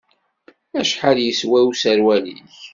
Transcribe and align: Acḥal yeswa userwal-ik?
Acḥal 0.79 1.17
yeswa 1.21 1.59
userwal-ik? 1.69 2.49